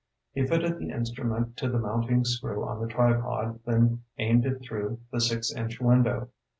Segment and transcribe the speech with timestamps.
[0.33, 4.99] He fitted the instrument to the mounting screw on the tripod, then aimed it through
[5.11, 6.29] the six inch window.